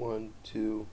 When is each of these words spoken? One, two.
One, 0.00 0.32
two. 0.42 0.86